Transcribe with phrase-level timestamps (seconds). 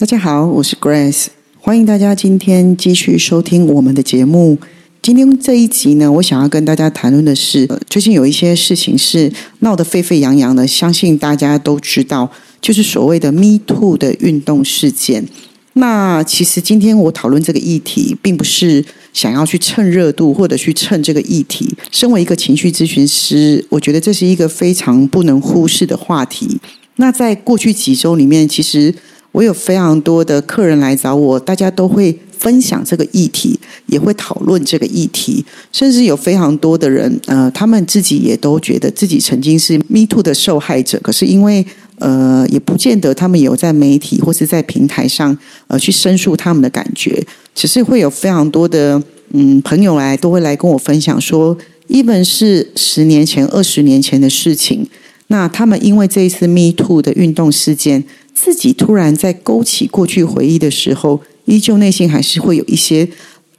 [0.00, 1.26] 大家好，我是 Grace，
[1.58, 4.56] 欢迎大家今天继续收听我们的节目。
[5.02, 12.30] 今天这一集呢，我想要跟大家谈论的是，最近有一些事情是闹得沸沸扬扬的，相信大家都知道，
[12.62, 15.28] 就是所谓的 Me Too 的运动事件。
[15.74, 21.76] 那其实今天我讨论这个议题，并不是想要去蹭热度或者去蹭这个议题。
[21.92, 26.58] 身为一个情绪咨询师，我觉得这是一个非常不能忽视的话题。
[26.96, 28.94] 那在过去几周里面，其实
[29.32, 41.64] 我有非常多的客人来找我，大家都会分享这个议题，也会讨论这个议题，甚至有非常多的人，呃，他们自己也都觉得自己曾经是 Me Too 的受害者，可是因为
[41.98, 45.36] 呃，也不见得他们有在媒体或是在平台上
[45.68, 49.00] 呃去申诉他们的感觉，只是会有非常多的
[49.32, 51.56] 嗯朋友来都会来跟我分享说
[51.88, 54.88] ，even 是十年前、二十年前的事情，
[55.28, 58.02] 那他们因为这一次 Me Too 的运动事件。
[58.42, 63.06] 自己突然在勾起过去回忆的时候，依旧内心还是会有一些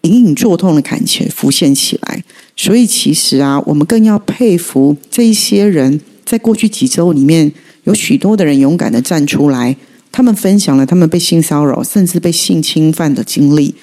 [0.02, 2.24] 隐隐作痛的感觉浮现起来。
[2.58, 7.52] 所以，其实啊，我们更要佩服这一些人，在过去几周里面，
[7.84, 9.78] 有许多的人勇敢的站出来，
[10.12, 13.76] 他们分享了他们被性骚扰甚至被性侵犯的经历。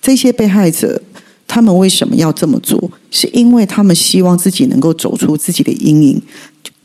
[0.00, 1.02] 这些被害者，
[1.48, 2.92] 他们为什么要这么做？
[3.10, 6.22] 是因为他们希望自己能够走出自己的阴影。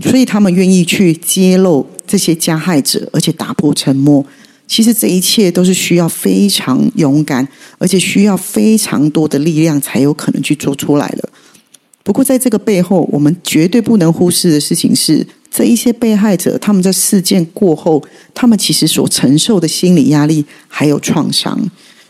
[0.02, 4.25] 所以他们愿意去揭露这些加害者，而且打破沉默。
[4.67, 7.47] 其实这一切都是需要非常勇敢，
[7.80, 11.30] 而且需要非常多的力量才有可能去做出来的。
[12.03, 18.03] 不过，在这个背后，我们绝对不能忽视的事情是，这一些被害者他们在事件过后，
[18.34, 21.59] 他们其实所承受的心理压力还有创伤。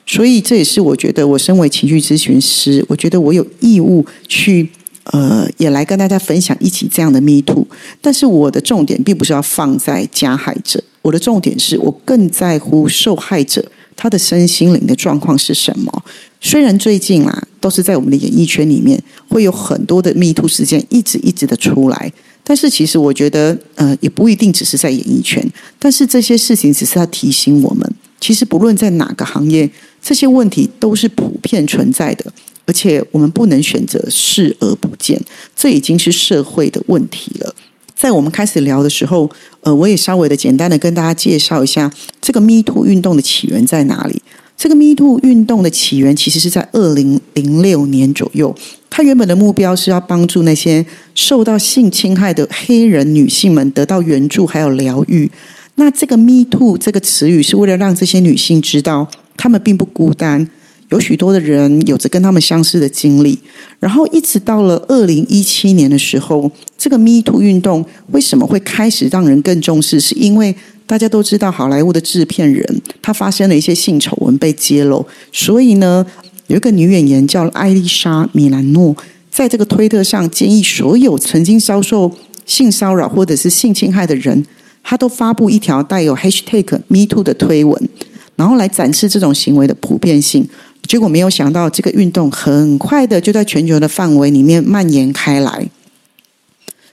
[0.06, 4.70] 所以，这也是我觉得，我身为情绪咨询师，我觉得我有义务去。
[5.12, 7.66] 呃，也来跟大家分享一起这样的 Me Too，
[8.00, 16.04] 但是我的重点并不是要放在加害者，我的重点是我更在乎受害者他的身心灵的状况是什么。
[16.40, 25.44] 虽然最近啊，都是在我们的演艺圈里面会有很多的 Me Too 事件一直一直的出来，但是其实我觉得，呃，也不一定只是在演艺圈，
[25.80, 29.70] 但是这些事情只是要提醒我们，其实不论在哪个行业，
[30.02, 32.32] 这些问题都是普遍存在的。
[32.70, 35.20] 而且我们不能选择视而不见，
[35.56, 37.56] 这已经是社会的问题了。
[37.96, 39.28] 在我们开始聊的时候，
[39.62, 41.92] 呃，我也稍微的简单的跟大家介绍一下
[42.22, 44.22] 这个 Me Too 运动的起源在哪里。
[44.56, 48.56] 这个 Me Too 运动的起源其实是在二零零六年左右，
[48.88, 55.28] 它原本的目标是要帮助那些受到性侵害的黑人女性们得到援助还有疗愈。
[55.74, 60.48] 那这个 Me Too 这个词语是为了让这些女性知道，她们并不孤单。
[60.90, 63.38] 有许多的人有着跟他们相似的经历，
[63.80, 70.00] 然后一直到了二零一七年的时候，这个 Me Too 运动为什么会开始让人更重视？
[70.00, 70.56] 是因为
[70.88, 76.04] 大家都知道好莱坞的制片人他发生了一些性丑闻被揭露，所以呢，
[76.48, 78.96] 有一个女演员叫艾丽莎米兰诺，
[79.30, 82.12] 在这个推特上建议所有曾经遭受
[82.48, 84.44] 性骚扰或者是性侵害的人，
[84.82, 87.90] 他都发布一条带有 Hashtag Me Too 的推文，
[88.36, 90.50] 然后来展示这种行为的普遍性。
[90.90, 95.70] 结果没有想到，这个运动很快的就在全球的范围里面蔓延开来。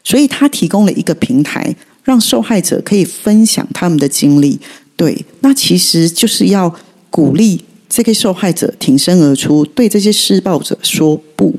[0.05, 1.75] 所以，他提供了一个平台，
[2.05, 4.61] 让受害者可以分享他们的经历。
[4.97, 6.71] 对，那其实就是要
[7.09, 11.55] 鼓励这个受害者挺身而出，对这些施暴者说不。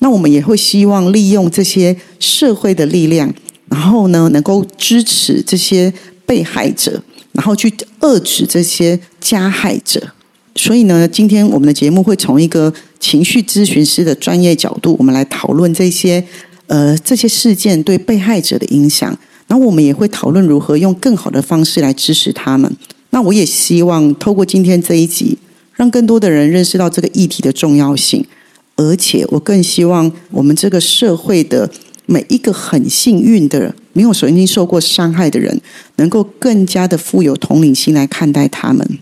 [0.00, 3.32] 那我们也会希望利用这些社会的力量，
[3.70, 5.90] 然后呢，能够支持这些
[6.26, 7.02] 被害者，
[7.32, 10.12] 然后去遏制这些加害者。
[10.54, 16.22] 所以呢，今天我们的节目会从一个情绪咨询师的专业角度，我们来讨论这些
[16.66, 19.16] 呃这些事件对被害者的影响。
[19.46, 22.72] 然后我们也会讨论如何用更好的方式来支持他们。
[23.10, 25.36] 那我也希望透过今天这一集，
[25.74, 28.24] 让更多的人认识到这个议题的重要性。
[28.76, 31.68] 而且，我更希望我们这个社会的
[32.06, 35.60] 每一个很幸运的、没有曾经受过伤害的人，
[35.96, 38.98] 能够更加的富有同理心来看待他们。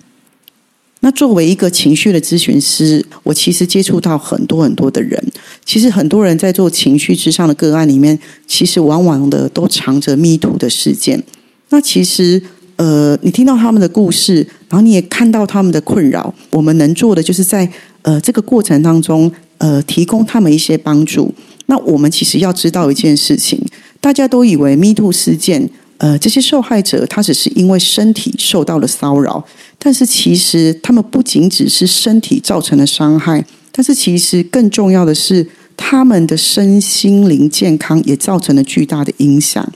[1.01, 5.23] 那作为一个情绪的咨询师，我其实接触到很多很多的人。
[5.65, 11.23] 其实很多人在做情绪之上的个案里面，其实往往的都藏着迷途的事件。
[11.69, 12.43] 那其实，
[12.77, 14.37] 呃，你听到他们的故事，
[14.69, 17.71] 然后你也看到他们的困扰，我们能做的就是在
[18.03, 21.33] 呃这个过程当中，呃，提供他们一些帮助。
[21.67, 23.63] 那我们其实要知道一件事情，
[24.01, 25.71] 大家都以为 Me Too 事件。
[25.99, 29.45] 呃，这些受害者他只是因为身体受到了骚扰，
[29.79, 35.47] 但是其实他们不仅只是身体造成的伤害，但是其实更重要的是
[35.77, 39.73] 他们的身心灵健康也造成了巨大的影响。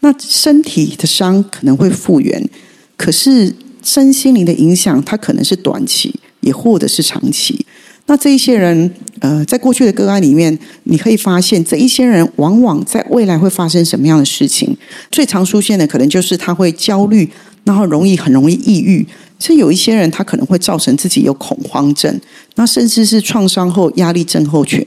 [0.00, 2.48] 那身体的伤可能会复原，
[2.96, 7.66] 可是身心灵的影响，它可能是短期，也或者是长期。
[8.06, 8.90] 那这一些人，
[9.20, 14.76] 呃，在过去的个案里面，你可以发现，这一些人往往在未来会发生什么样的事情？
[15.10, 17.26] 最常出现的可能就是他会焦虑，
[17.64, 19.06] 然后容易很容易抑郁。
[19.38, 22.20] 所以有一些人，他可能会造成自己有恐慌症，
[22.54, 24.86] 那甚至是创伤后压力症候群。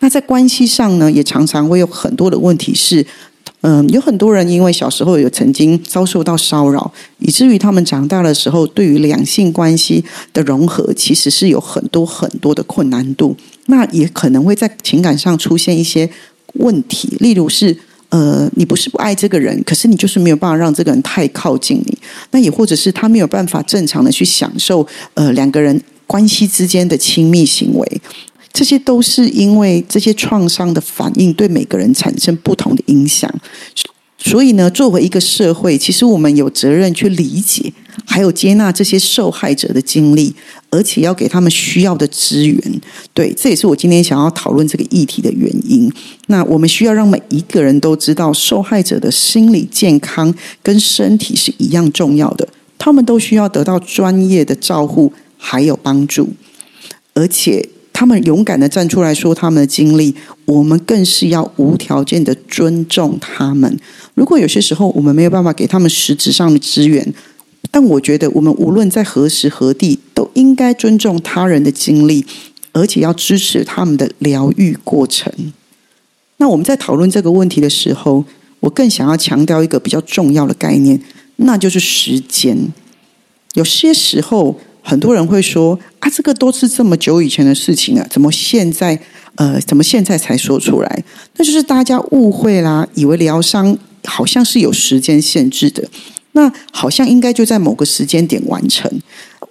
[0.00, 3.04] 那在关系上呢，也常常会有很多的问题是。
[3.62, 13.36] 嗯，有很多人因为小时候有曾经遭受到骚扰，以至于他们长大的时候，对于两性关系的融合，其实是有很多很多的困难度。
[13.66, 16.08] 那也可能会在情感上出现一些
[16.54, 17.76] 问题，例如是
[18.10, 21.98] 呃，你不是不爱这个人，可是你就是没有办法让这个人太靠近你。
[22.30, 28.00] 那也或者是他没有办法正常的去享受呃两个人关系之间的亲密行为。
[28.50, 33.32] 这些都是因为这些创伤的反应对每个人产生不同的影响，
[34.16, 37.72] 所以呢，作为一个社会，其实我们有责任去理解，
[38.06, 40.34] 还有接纳这些受害者的经历，
[40.70, 42.80] 而且要给他们需要的资源。
[43.14, 45.90] 对，这也是我今天想要讨论这个议题的原因。
[46.26, 52.48] 那我们需要让每一个人都知道，受害者的心理健康跟身体是一样重要的，
[52.78, 56.28] 他们都需要得到专业的照护还有帮助，
[57.14, 57.68] 而且。
[57.90, 60.14] 他们勇敢的站出来说他们的经历，
[60.44, 63.76] 我们更是要无条件的尊重他们。
[64.14, 67.12] 如果有些时候我们没有办法给他们实质上的资源，
[67.72, 69.97] 但我觉得我们无论在何时何地，
[70.38, 72.24] 应该尊重他人的经历，
[72.72, 75.32] 而且要支持他们的疗愈过程。
[76.38, 78.24] 那我们在讨论这个问题的时候，
[78.60, 81.00] 我更想要强调一个比较重要的概念，
[81.36, 82.56] 那就是时间。
[83.54, 84.58] 有些时候。
[84.80, 88.98] 很多人会说啊，这个都是这么久以前的事情了，怎么现在
[89.34, 91.04] 呃，怎么现在才说出来？
[91.36, 95.86] 那就是大家误会啦，以为疗伤好像是有时间限制的，
[96.32, 98.90] 那好像应该就在某个时间点完成。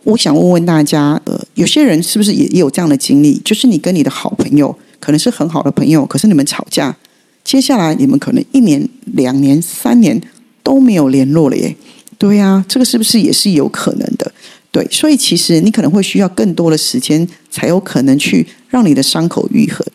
[0.07, 3.38] 我想问问大家，呃，有些人是不是也也有这样的经历？
[3.44, 6.95] 就是你跟你的好朋友可能是很好的朋友，可是你们吵架，
[7.44, 10.21] 接下来你们可能一年、两年、三年
[10.63, 11.75] 都没有联络了耶？
[12.18, 14.31] 对呀，这个是不是也是有可能的？
[14.71, 19.86] 对，所以其实你可能会需要更多的时间，才有可能去让你的伤口愈合。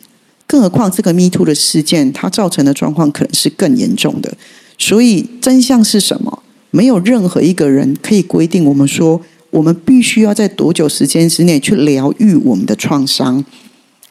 [0.46, 4.36] 更何况这个 Me Too 的事件，它造成的状况可能是更严重的。
[4.76, 6.42] 所以真相是什么？
[6.70, 9.20] 没有任何一个人可以规定我们说，
[9.52, 13.44] 我们必须要在多久时间之内去疗愈我们的创伤，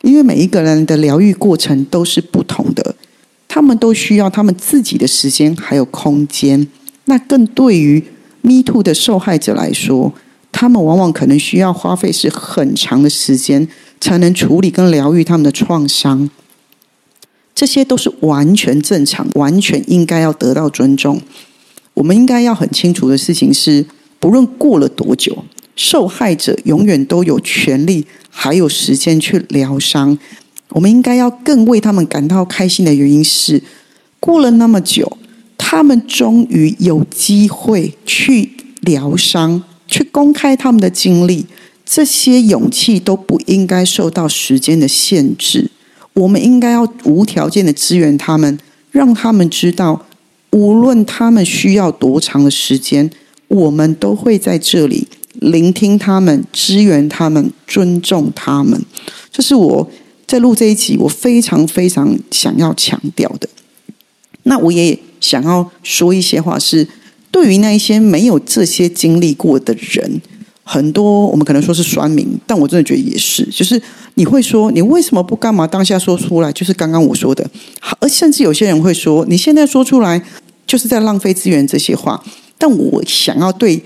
[0.04, 2.96] 因为每一个人的疗愈过程都是不同的，
[3.48, 6.68] 他们都需要他们自己的时间还有空间。
[7.06, 8.04] 那更对于
[8.42, 10.14] Me Too 的受害者来说，
[10.52, 13.68] 他们往往可能需要花费是很长的时间，
[14.00, 16.30] 才能处理跟疗愈他们的创伤。
[17.56, 21.20] 这些都是完全正常，完全应该要得到尊重。
[21.96, 23.86] 我们应该要很清楚的事情是，
[24.22, 25.44] 不论过了多久，
[25.76, 30.18] 受害者永远都有权利还有时间去疗伤。
[30.70, 33.62] 我们应该要更为他们感到开心的原因是，
[34.20, 35.18] 过了那么久，
[35.58, 38.52] 他们终于有机会去
[38.82, 39.64] 疗伤。
[39.88, 41.46] 去公开他们的经历，
[41.86, 45.70] 这些勇气都不应该受到时间的限制。
[46.14, 48.58] 我们应该要无条件的支援他们，
[48.92, 50.06] 让他们知道，
[50.52, 53.12] 无论他们需要多长的时间，
[53.52, 55.08] 我们都会在这里
[55.40, 58.82] 聆听他们、支援他们、尊重他们。
[59.32, 59.90] 这是我
[60.26, 63.50] 在录这一集，我非常非常想要强调的。
[64.44, 66.88] 那我也想要说一些话是。
[67.34, 70.22] 对于那一些没有这些经历过的人，
[70.64, 73.46] 很多我们可能说是酸民，但我真的觉得也是。
[73.46, 73.82] 就是
[74.16, 76.52] 你会说，你为什么不干嘛当下说出来？
[76.52, 77.50] 就是刚刚我说的，
[78.02, 80.22] 而甚至有些人会说，你现在说出来
[80.68, 81.66] 就是在浪费资源。
[81.66, 82.22] 这些话，
[82.62, 83.82] 但我想要对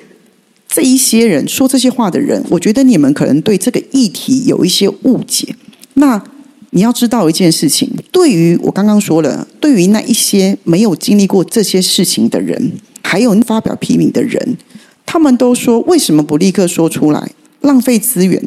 [0.68, 5.56] 这一些人说这些话的人，我觉得你们可能对这个议题有一些误解。
[5.94, 6.22] 那
[6.72, 12.74] 你要知道一件事情，对于我刚刚说了，对于那一些没有经历过这些事情的人。
[13.02, 14.58] 还有发表批评的人，
[15.06, 17.32] 他们都说为什么不立刻说出来？
[17.62, 18.44] 浪费资源。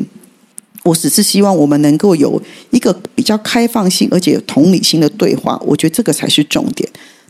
[0.83, 5.59] 我只是希望我们能够有一个比较开放性而且有同理心的对话。
[5.65, 6.87] 我觉得这个才是重点。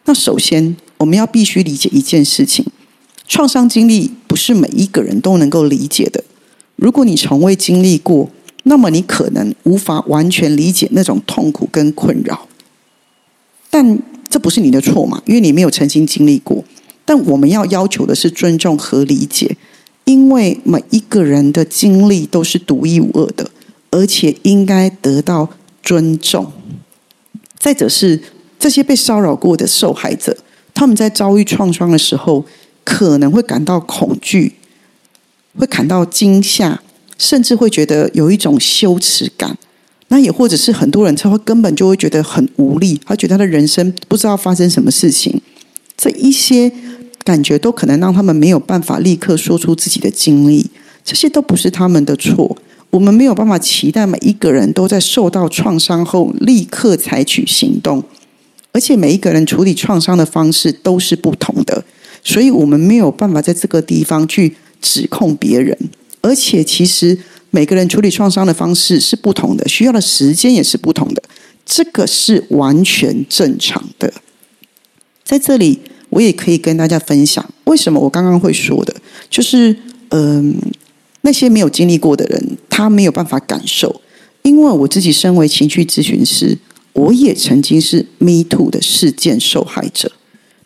[0.06, 2.64] 那首先，我们要必须理解一件事情：
[3.28, 6.24] 创伤经历不是每一个人都能够理解的。
[6.76, 8.28] 如果你从未经历过，
[8.64, 12.48] 那么你可能无法完全理解那种痛苦跟困扰。
[13.70, 15.22] 但这不是你的错嘛？
[15.26, 16.64] 因为你没有曾经经历过。
[17.04, 19.56] 但我们要要求的是尊重和理解，
[20.04, 23.50] 因为每一个人的经历都是独一无二的，
[23.90, 25.48] 而且应该得到
[25.82, 26.52] 尊重。
[27.58, 28.20] 再者是
[28.58, 30.36] 这些被骚扰过的受害者，
[30.74, 32.44] 他们在遭遇创伤的时候，
[32.88, 34.54] 可能会感到恐惧，
[35.58, 36.80] 会感到惊吓，
[37.18, 39.58] 甚至会觉得有一种羞耻感。
[40.08, 45.38] 那也或者是很多人他会根本就会觉得很无力，他觉得他的人生不知道发生什么事情。
[45.98, 46.72] 这一些
[47.22, 50.70] 感觉都可能让他们没有办法立刻说出自己的经历，
[51.04, 52.56] 这些都不是他们的错。
[52.88, 58.02] 我们没有办法期待每一个人都在受到创伤后立刻采取行动，
[58.72, 61.84] 而且每一个人处理创伤的方式都是不同的，
[62.28, 65.76] 所以我们没有办法在这个地方去指控别人。
[66.20, 67.16] 而且，其实
[67.50, 71.22] 每个人处理创伤的方式是不同的，需要的时间也是不同的，
[71.64, 74.12] 这个是完全正常的。
[75.24, 75.78] 在这里，
[76.10, 78.94] 我也可以跟大家分享，为什么我刚刚会说的，
[79.30, 79.74] 就是
[80.10, 80.54] 嗯。
[81.22, 84.00] 那些没有经历过的人，他没有办法感受。
[84.42, 86.56] 因为我自己身为情绪咨询师，
[86.92, 90.12] 我也曾经是 Me Too 的事件受害者。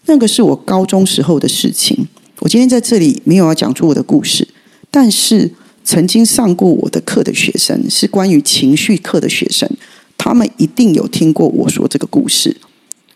[0.06, 2.06] 那个是我高中时候的事情。
[2.40, 4.46] 我今天在这里没有要讲出我的故事，
[4.90, 5.50] 但是
[5.84, 9.70] 曾经上过我的课的学生，是关于情绪课的学生，
[10.18, 12.56] 他们一定有听过我说这个故事。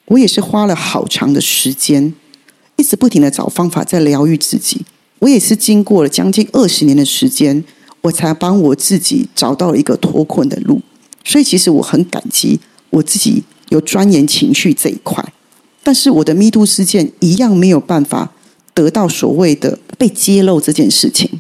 [0.06, 2.14] 我也是花了好长的时间，
[2.76, 4.82] 一直不停的找方法在疗愈自己。
[5.18, 7.64] 我也是经过了将近二十年的时间，
[8.02, 10.80] 我才帮我自己找到了一个脱困的路。
[11.24, 15.32] 所以，其实我很感激我自己有钻研情绪这一块。
[15.86, 18.32] 但是，我的密度事件一样没有办法
[18.74, 21.30] 得到所谓的被揭露这件事情。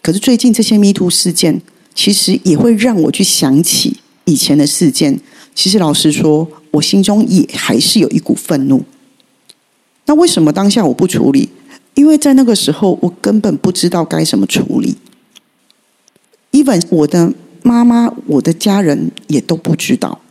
[0.00, 1.60] 可是，最近这些密度事件，
[1.94, 5.20] 其实也会让我去想起以前的事件。
[5.54, 8.82] 其实，老实说，我心中也还是有一股愤怒。
[10.06, 11.50] 那为什么当下我不处理？
[11.92, 14.96] 因为在那个时候，我根本不知道该怎么处理。
[16.52, 20.22] even 我的妈妈、我的家人也都不知道。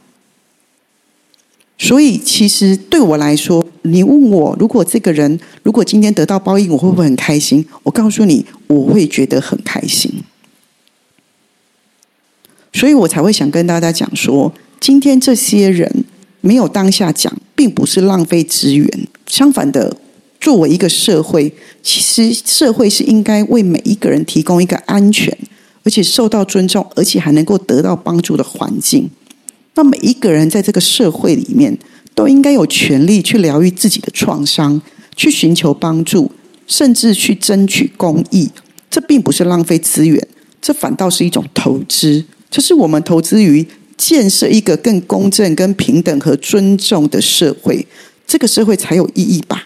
[1.80, 7.66] 所以，其实对我来说，你问我，如果这个人如果今天得到报应，我会不会很开心？
[7.84, 10.12] 我告诉你，我会觉得很开心。
[12.74, 16.04] 所以我才会想跟大家讲说，今天这些人
[16.42, 19.98] 没有当下讲，并不是浪费资源，相反的。
[20.42, 25.38] 作为一个社会，其实社会是应该为每一个人提供一个安全，
[25.84, 29.10] 而且受到尊重，而且还能够得到帮助的环境。
[29.80, 31.78] 那每一个人在这个社会里面，
[32.14, 34.82] 都应该有权利去疗愈自己的创伤，
[35.16, 36.30] 去寻求帮助，
[36.68, 38.50] 甚至去争取公益。
[38.92, 40.28] 这并不是浪费资源，
[40.62, 42.26] 这反倒是一种投资。
[42.52, 47.88] 这是我们投资于建设一个更公正、更平等和尊重的社会，
[48.28, 49.66] 这个社会才有意义吧。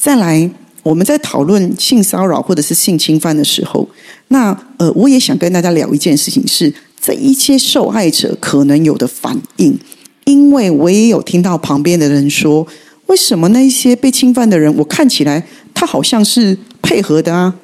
[0.00, 0.48] 再来，
[0.84, 3.88] 我们在讨论性骚扰或者是性侵犯的时候，
[4.28, 9.78] 那呃，我也想跟大家聊一件事情，是这一些受害者可能有的反应，
[10.24, 12.66] 因为我也有听到旁边的人说，
[13.06, 17.54] 为什么那些被侵犯的人，我看起来他好像是配合的啊，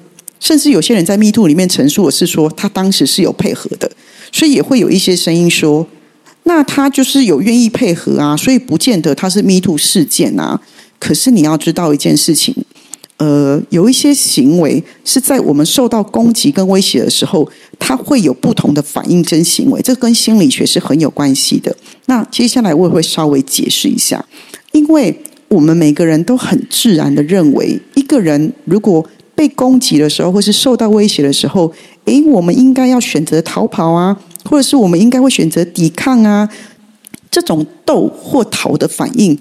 [0.40, 3.90] 甚至有些人在密度里面陈述的是说，他当时是有配合的，
[4.32, 5.86] 所以也会有一些声音说，
[6.44, 10.60] 那他就是有愿意配合啊，所以不见得他是密度事件啊。
[10.98, 12.54] 可是你要知道一件事情，
[13.18, 17.46] 呃，有一些行为是在我们受到攻击跟威胁的时候，
[17.86, 21.76] 它会有不同的反应跟行为，这跟心理学是很有关系的。
[22.06, 24.24] 那接下来我也会稍微解释一下，
[24.72, 25.14] 因为
[25.48, 31.70] 我们每个人都很自然的认为，一个人如果被攻击的时候，或是受到威胁的时候，
[32.06, 36.48] 诶，我们应该要选择逃跑啊，或者是我们应该会选择抵抗啊，
[37.30, 39.38] 这种斗或逃的反应。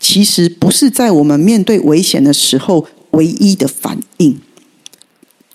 [0.00, 4.36] 其实不是在我们面对危险的时候唯一的反应。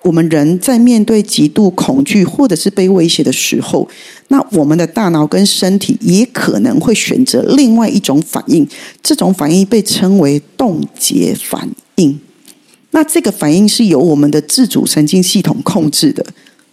[0.04, 3.88] 我们人在面对极度恐惧或者是被威胁的时候，
[4.30, 8.68] 那我们的大脑跟身体也可能会选择另外一种反应。
[9.04, 12.20] 这种反应被称为冻结反应。
[12.92, 16.26] 那这个反应是由我们的自主神经系统控制的。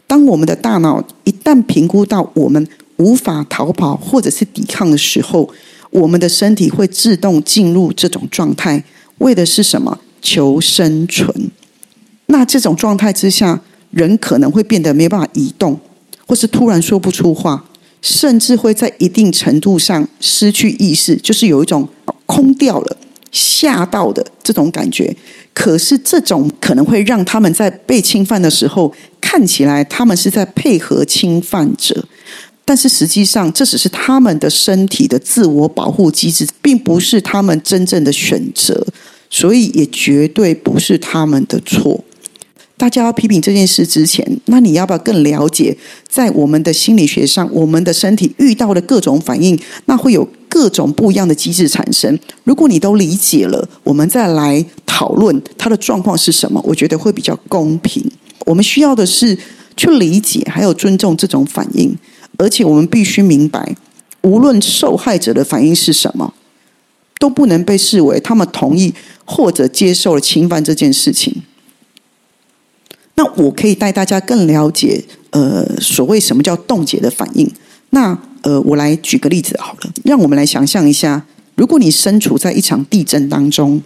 [0.06, 2.66] 当我们的大脑一旦评估到我们
[2.97, 5.49] 无法逃跑或者是抵抗的时候，
[5.90, 8.82] 我们的身体会自动进入这种状态，
[9.18, 10.00] 为的是什么？
[10.23, 11.50] 求生存。
[12.28, 15.78] 那这种状态之下，人可能会变得没办法移动，
[16.26, 17.64] 或是突然说不出话，
[18.00, 21.88] 甚至会在一定程度上失去意识，就是有一种
[22.26, 22.97] 空掉了、
[23.32, 25.16] 吓到的这种感觉。
[25.54, 32.06] 可是这种可能会让他们在被侵犯的时候，看起来他们是在配合侵犯者。
[32.64, 38.87] 但是实际上，这只是他们的身体的自我保护机制，并不是他们真正的选择，
[39.30, 42.04] 所以也绝对不是他们的错。
[42.78, 45.76] 大家要批评这件事之前，那你要不要更了解，
[46.08, 52.16] 在我们的心理学上，我们的身体遇到的各种反应，那会有各种不一样的机制产生。
[52.44, 58.08] 如果你都理解了，我们再来讨论它的状况是什么，我觉得会比较公平。
[58.47, 59.37] 我们需要的是
[59.76, 61.92] 去理解，还有尊重这种反应，
[62.37, 63.75] 而且我们必须明白，
[64.23, 66.32] 无论受害者的反应是什么，
[67.18, 68.94] 都不能被视为他们同意
[69.25, 71.42] 或者接受了侵犯这件事情。
[73.18, 77.50] 那我可以带大家更了解，呃，所谓什么叫冻结的反应。
[77.90, 83.82] 那呃，我来举个例子好了，让我们来想象一下，如果你身处在一场地震当中。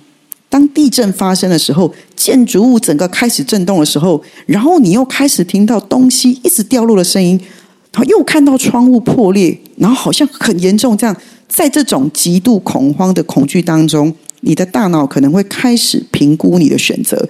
[0.50, 7.40] 当地震发生的时候，建筑物整个开始震动的时候，然后你又开始听到东西一直掉落的声音，
[7.90, 10.94] 然后又看到窗户破裂，然后好像很严重。
[10.94, 11.16] 这样，
[11.48, 17.26] 在这种极度恐慌的恐惧当中，你的大脑可能会开始评估你的选择：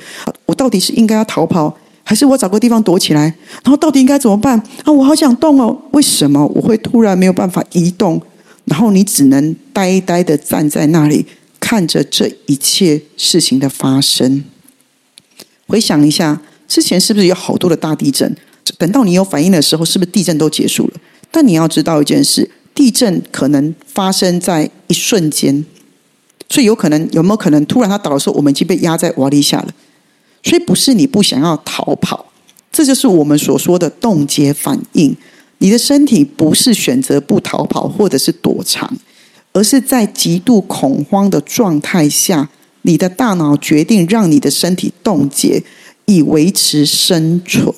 [0.47, 1.73] 我到底是应该要逃跑，
[2.05, 3.23] 还是我找个地方躲起来？
[3.63, 4.59] 然后到底应该怎么办？
[4.85, 5.77] 啊，我好想动哦！
[5.93, 8.21] 为什么我会突然没有办法移动？
[8.65, 11.27] 然后你只能呆呆的站在那里。
[11.65, 14.43] 看着这一切事情的发生，
[15.69, 18.37] 回想一下之前是不是有好多的大地震？
[18.77, 20.95] 等到你有反应的时候，是不是地震都结束了？
[21.31, 25.65] 但你要知道一件事：地震可能发生在一瞬间，
[26.49, 29.69] 所以有可能有没有可能突然它倒的时候，我们已经被压在瓦砾下了？
[30.43, 32.27] 所以不是你不想要逃跑，
[32.71, 35.17] 这就是我们所说的冻结反应。
[35.59, 38.97] 你的身体不是选择不逃跑，或者是躲藏。
[39.55, 42.49] 而是在极度恐慌的状态下，
[42.83, 45.63] 你的大脑决定让你的身体冻结，
[46.07, 47.71] 以维持生存。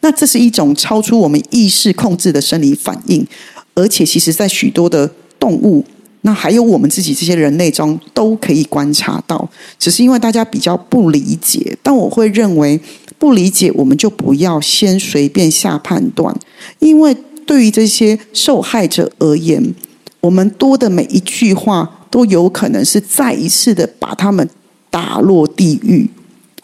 [0.00, 3.26] 那这是一种超出我们意识控制的生理反应，
[3.74, 5.06] 而且其实在许多的
[5.38, 5.84] 动物，
[6.26, 9.48] 那还有我们自己这些人类中都可以观察到。
[9.78, 12.78] 只是因为大家比较不理解，但我会认为
[13.16, 16.36] 不理解，我们就不要先随便下判断，
[16.80, 19.72] 因为对于这些受害者而言。
[20.20, 24.48] 我们多的每一句话都有可能是再一次的把他们
[24.90, 26.10] 打落地狱。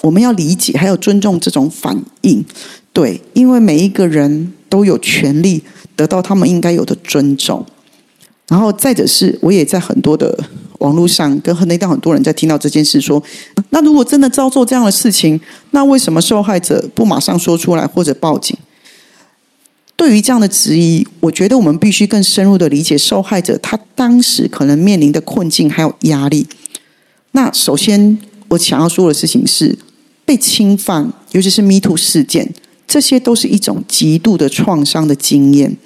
[0.00, 2.44] 我们要理解，还有尊重这种反应，
[2.92, 5.62] 对，因为每一个人都有权利
[5.94, 7.64] 得到他们应该有的尊重。
[8.52, 10.38] 然后再者是，我也在很多的
[10.80, 13.22] 网络上跟那代很多人在听到这件事，说，
[13.70, 18.54] 那如果真的遭受这样的事情，那为什么受害者不马上说出来或者报警？
[19.96, 26.46] 对于这样的质疑，我觉得我们必须更深入的理解受害者他当时可能面临的困境还有压力。
[27.30, 29.78] 那首先，我想要说的事情是，
[30.26, 32.52] 被侵犯，尤其是 Me Too 事件，
[32.86, 35.78] 这些都是一种极度的创伤的经验。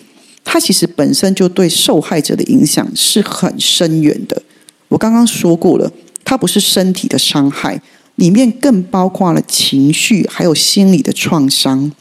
[0.46, 4.40] 它其实本身就对受害者的影响是很深远的。
[4.88, 5.92] 我刚刚说过了，
[6.24, 7.82] 它不是身体的伤害，
[8.14, 11.92] 里面更包括了情绪还有心理的创伤。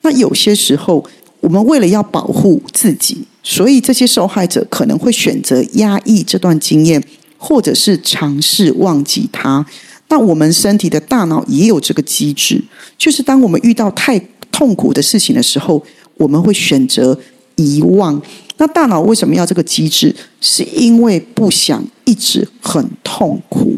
[0.00, 1.06] 那有些时候。
[1.42, 7.02] 我们为了要保护自己，所以这些受害者可能会选择压抑这段经验，
[7.38, 9.64] 或者是尝试忘记它。
[10.08, 12.62] 那我们身体的大脑也有这个机制，
[12.98, 14.18] 就是当我们遇到太
[14.52, 15.82] 痛苦的事情的时候，
[16.18, 17.18] 我们会选择
[17.64, 18.20] 遗忘。
[18.56, 20.14] 那大脑为什么要这个机制？
[20.40, 23.76] 是因为不想一直很痛苦。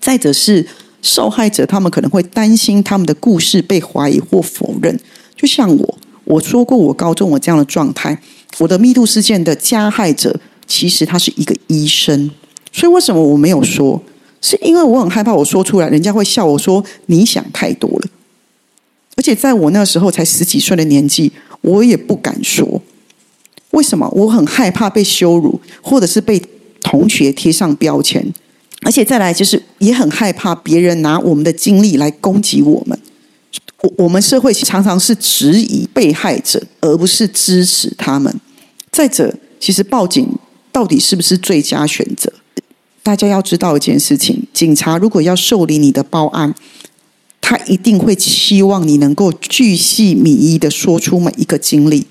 [0.00, 0.66] 再者是
[1.02, 4.98] 受害者，他们可能会担心他们的故事被怀疑或否认，
[5.36, 5.98] 就像我。
[6.24, 8.18] 我说过，我高中我这样的状态，
[8.58, 12.30] 我的密度事件的加害者其实他是一个医生，
[12.72, 14.02] 所以为什么我没有说？
[14.40, 18.08] 是因为我很害怕我说出来，人家会笑我说你想太多了。
[19.16, 21.30] 而且在我那时候才十几岁的年纪，
[21.64, 22.80] 我也不敢说。
[23.70, 24.08] 为什么？
[24.12, 26.40] 我很害怕被羞辱，或者是被
[26.80, 28.24] 同学贴上标签，
[28.82, 32.96] 而且再来就是也很害怕别人拿我们的经历来攻击我们。
[33.82, 38.32] 我我们社会常常是质疑被害者，而不是支持他们。
[38.92, 40.28] 再者，其实报警
[40.70, 42.32] 到底是不是最佳选择？
[43.02, 46.54] 大家要知道一件事情：警察如果要受理你的报案，
[47.46, 52.06] 他一定会期望你能够巨细靡遗的说出每一个经历。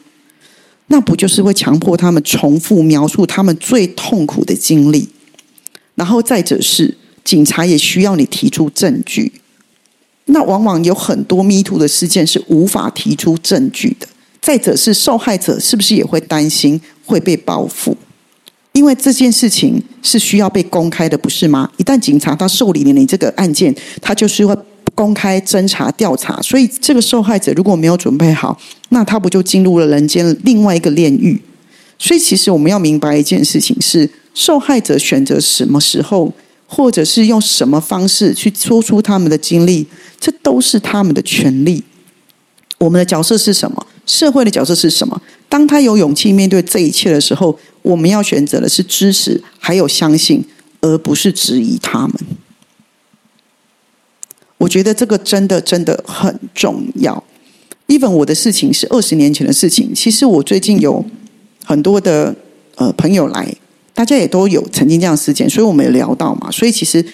[0.88, 5.10] 那不就是会强迫他们重复描述他们最痛苦的经历？
[5.96, 9.32] 然后再者是，警察也需要你提出证据。
[10.26, 14.08] 那往往有很多迷途的事件是无法提出证据的。
[14.40, 17.98] 再者是受害者是不是也会担心会被报复？
[18.74, 21.72] 因为这件事情是需要被公开的，不是吗？
[21.78, 24.56] 一旦警察他受理了你这个案件，他就是会
[24.96, 26.42] 公开侦查调查。
[26.42, 31.42] 所以这个受害者如果没有准备好，那他不就进入了人间另外一个炼狱？
[32.00, 36.34] 所以其实我们要明白一件事情是：受害者选择什么时候，
[36.66, 39.88] 或者是用什么方式去说出他们的经历。
[40.20, 41.84] 这都是他们的权利。
[42.78, 43.86] 我们的角色是什么？
[44.06, 45.22] 社会的角色是什么？
[45.50, 50.44] 当他有勇气面对这一切的时候，我们要选择的是支持，还有相信，
[50.82, 52.14] 而不是质疑他们。
[54.64, 57.22] 我觉得这个真的真的很重要。
[57.88, 61.04] even 我的事情是二十年前的事情，其实我最近有
[61.66, 62.34] 很多的
[62.76, 63.54] 呃朋友来，
[63.94, 66.50] 大家也都有曾经这样事件，所以我们也聊到嘛。
[66.50, 67.06] 所以其实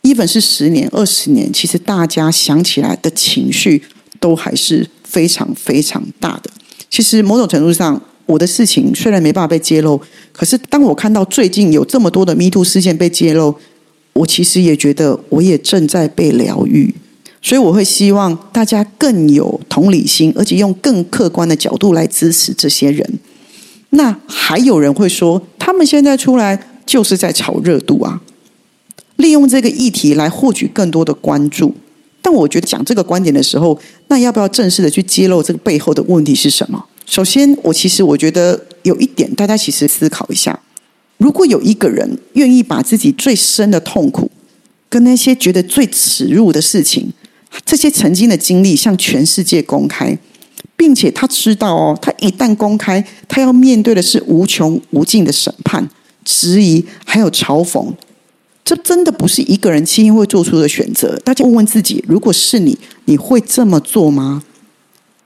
[0.00, 3.82] even 是十年、二十年，其实大家想起来的情绪
[4.18, 6.50] 都还是非常非常大的。
[6.88, 10.00] 其实某种程度上，我的事情虽然没办法被揭露，
[10.32, 13.54] 可是当我看到最近有这么多的 Me Too 事件被揭露，
[14.12, 16.94] 我其实也觉得我也正在被疗愈。
[17.40, 23.18] 所以我会希望大家更有同理心，而且用更客观的角度来支持这些人。
[23.90, 28.20] 那还有人会说，他们现在出来就是在炒热度啊，
[29.16, 31.72] 利用这个议题来获取更多的关注。
[32.20, 36.84] 但我觉得讲这个观点的时候，那要不要正式的去揭露这个背后的问题是什么？
[37.06, 40.58] 首先，我其实我觉得有一点，大家其实思考一下：
[41.18, 44.30] 如果有一个人愿意把自己最深的痛苦，
[44.88, 47.12] 跟那些觉得最耻辱的事情，
[47.66, 50.16] 这些曾经的经历向全世界公开，
[50.76, 55.88] 并且他知道哦，他一旦公开，他要面对的是无穷无尽的审判、
[56.24, 57.92] 质疑，还有嘲讽。
[58.64, 61.18] 这真的不是一个人轻易会做出的选择。
[61.24, 64.44] 大家问问自己，如果是你，你会这么做吗？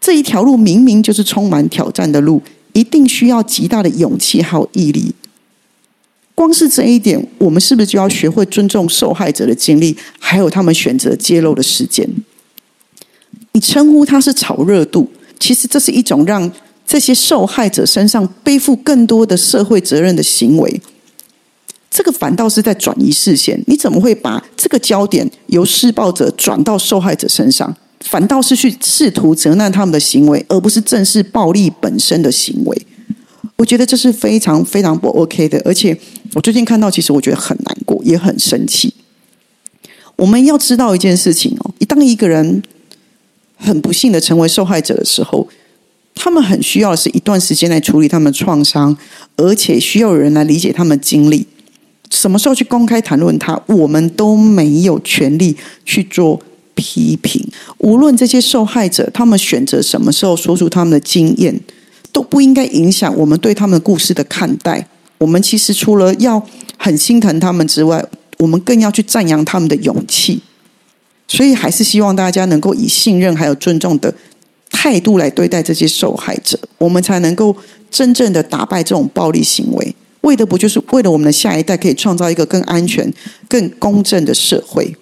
[0.01, 2.41] 这一条路明明就是充满挑战的路，
[2.73, 5.15] 一定需要极大的勇气还有毅力。
[6.35, 12.09] 光是这一点，我们是不是就要学会尊重受害者的经历，还有他们选择揭露的时间？
[13.53, 16.51] 你称呼他是炒热度，其实这是一种让
[16.87, 20.81] 这些受害者身上背负更多的社会责任的行为。
[21.91, 23.63] 这个反倒是在转移视线。
[23.67, 27.77] 你怎么会把这个焦点由施暴者转到受害者身上？
[28.01, 32.87] 反倒是去试图责难他们的行为，而不是正视暴力本身的行为。
[33.57, 35.97] 我觉得这是非常非常不 OK 的，而且
[36.35, 38.93] 我最近看到，其实我觉得很难过，也很生气。
[40.17, 42.63] 我们要知道一件事情哦，当一个人
[43.57, 45.49] 很不幸的成为受害者的时候，
[46.15, 48.97] 他们很需要的是一段时间来处理他们创伤，
[49.37, 51.47] 而且需要有人来理解他们经历。
[52.11, 56.41] 什么时候去公开谈论他，我们都没有权利去做
[56.75, 57.43] 批评。
[57.79, 61.61] 无论这些受害者他们选择什么时候说出他们的经验。
[62.13, 64.87] 都不应该影响我们对他们故事的看待。
[65.19, 66.45] 我们其实除了要
[66.77, 68.05] 很心疼他们之外，
[68.39, 70.43] 我们更要去赞扬他们的勇气。
[71.29, 74.13] 所以，还是希望大家能够以信任还有尊重的
[74.71, 77.57] 态度来对待这些受害者，我们才能够
[77.91, 79.95] 真正的打败这种暴力行为。
[80.23, 83.11] 为的不就是为了我们的下一代可以创造一个更安全、
[83.49, 84.95] 更公正的社会？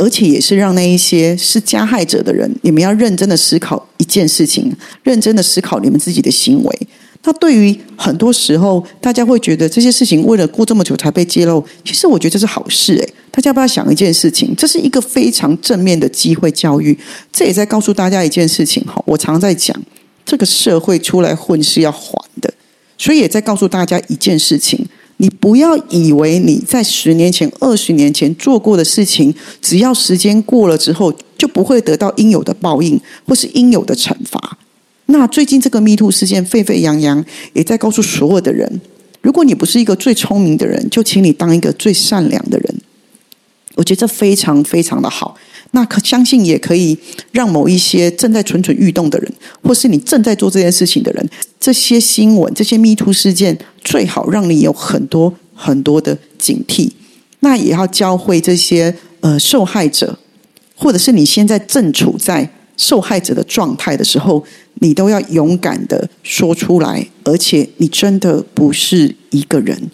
[0.00, 6.88] 而且也是让那一些是加害者的人，你们要认真的思考一件事情，认真的思考你们自己的行为。
[7.22, 13.14] 那对于很多时候，大家会觉得这些事情为了过这么久才被揭露，其实我觉得这是好事诶。
[13.30, 16.98] 大家不要想一件事情，这是一个非常正面的机会教育。
[17.30, 19.76] 这也在告诉大家一件事情哈，我常在讲，
[20.24, 22.50] 这个社会出来混是要还的，
[22.96, 24.86] 所以也在告诉大家一件事情。
[25.20, 34.56] 你不要以为你在十年前、二十年前做过的事情，只要时间过了之后，就不会得到应有的报应或是应有的惩罚。
[35.06, 38.80] 那最近这个 Me Too 事件沸沸扬扬，也在告诉所有的人：
[39.20, 42.74] 如果你不是一个最聪明的人，就请你当一个最善良的人。
[43.74, 45.36] 我觉得这非常非常的好。
[45.72, 46.98] 那可相信也可以
[47.30, 51.30] 让某一些正在蠢蠢欲动的人，或是你正在做这件事情的人，
[51.60, 56.90] 这些新闻、这些 Me Too 事件，最好让你有很多很多的警惕。
[57.40, 60.18] 那也要教会这些呃受害者，
[60.74, 64.44] 或者是你现在正处在受害者的状态的时候，
[64.80, 69.90] 你都要勇敢的说出来，而且你真的不是一个人。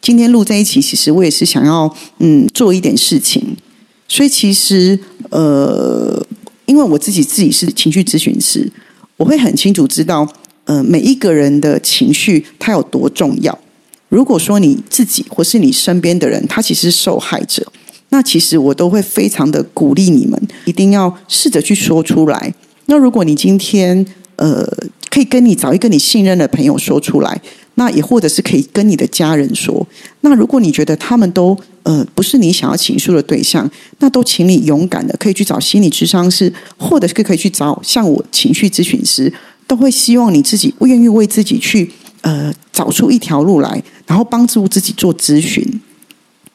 [0.00, 3.56] 今天录在一起，其实我也是想要嗯做一点事情。
[4.08, 4.98] 所以其实，
[5.30, 6.24] 呃，
[6.66, 8.70] 因为我自己自己是情绪咨询师，
[9.16, 10.26] 我会很清楚知道，
[10.64, 13.58] 呃，每一个人的情绪它有多重要。
[14.08, 17.72] 如果说你自己或是你身边的人，他其实是受害者，
[18.10, 22.54] 那其实我都会非常的鼓励你们，一定要试着去说出来。
[22.86, 24.64] 那如果你今天，呃，
[25.10, 27.40] 可以跟你找一个你信任的朋友说出来。
[27.76, 29.86] 那也或者是可以跟你的家人说。
[30.20, 39.32] 那如果你觉得他们都呃不是你想要倾诉的对象，那都请你勇敢的可以去找心理咨商师，或者是可以去找像我情绪咨询师，
[39.66, 41.90] 都会希望你自己愿意为自己去
[42.22, 45.80] 呃找出一条路来，然后帮助自己做咨询。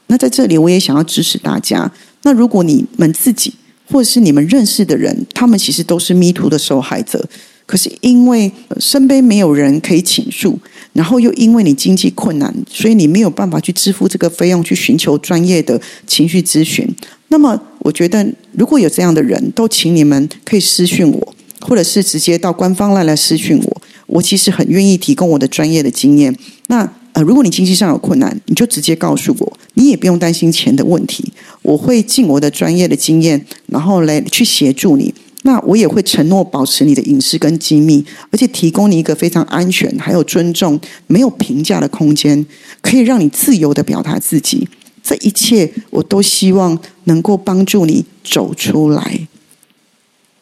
[0.08, 1.90] 那在这里我也想要支持大家。
[2.24, 3.54] 那如果你们自己
[3.90, 7.26] 或者是你们认识的人，他们其实都是迷途的受害者。
[7.72, 10.60] 可是因为身边没有人可以倾诉，
[10.92, 16.86] 然后又因为你经济困难，所以你没有办法去支付这个费用去寻求专业的情绪咨询。
[17.30, 23.82] 那么，我觉得如果有这样的人，都请你们可以私讯我，或者是直接到官方来来私讯我。
[24.08, 26.36] 我其实很愿意提供我的专业的经验。
[26.68, 26.80] 那
[27.14, 31.32] 呃，如果你经济上有困难，你就直接告诉我，你也不用担心钱的问题。
[31.62, 35.14] 我会尽我的专业的经验，然后来去协助你。
[35.44, 42.46] 那我也会承诺保持你的隐私跟机密，而且提供你一个非常安全、还有尊重、没有评价的空间，
[42.82, 44.68] 可以让你自由的表达自己。
[45.04, 49.28] 这一切，我都希望能够帮助你走出来。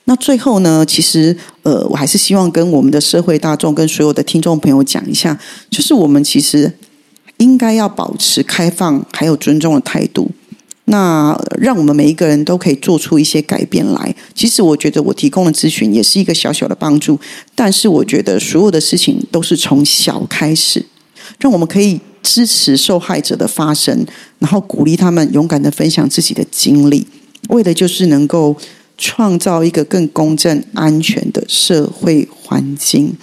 [0.04, 6.74] 那最后呢，其实呃，我还是希望跟我们的社会大众、跟所有的听众朋友讲一下，就是我们其实
[7.38, 10.30] 应该要保持开放还有尊重的态度。
[10.92, 14.16] 那让我们每一个人都可以做出一些改变来。
[14.34, 17.20] 其实我觉得我提供的咨询也是一个小小的帮助，
[17.54, 20.84] 但是我觉得所有的事情都是从小开始，
[21.40, 24.04] 让我们可以支持受害者的发声，
[24.40, 27.06] 然后鼓励他们勇敢的分享自己的经历，
[27.50, 28.58] 为的就是能够
[28.98, 33.16] 创造一个更公正、安全的社会环境。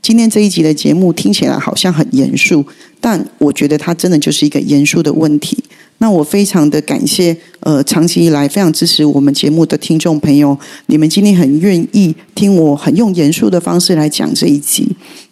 [0.00, 2.64] 今天这一集的节目听起来好像很严肃，
[3.00, 5.64] 但我觉得它真的就是一个严肃的问题。
[6.00, 10.56] 那我非常的感谢，呃，长期以来非常支持我们节目的听众朋友，
[10.86, 14.88] 你们今天很愿意听我很用严肃的方式来讲这一集，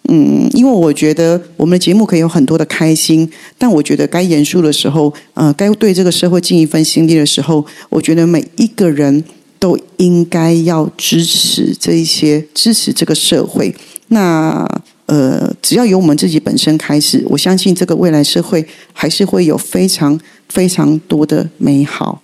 [0.09, 9.23] 嗯，因为我觉得我们的节目可以有很多的开心，但我觉得该严肃的时候，呃，该对这个社会尽一份心力的时候，我觉得每一个人
[9.61, 13.73] 都应该要支持这一些，支持这个社会。
[14.09, 14.69] 那
[15.07, 20.19] 呃，只要由我们自己本身开始，我相信这个未来社会还是会有非常。
[20.49, 22.21] 非常多的美好，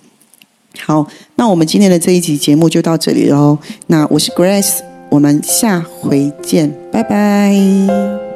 [0.81, 1.07] 好，
[1.37, 3.59] 那我们今天的这一集节目就到这里喽。
[3.87, 4.81] 那我是 Grace，
[5.11, 8.32] 我们下回见，拜拜。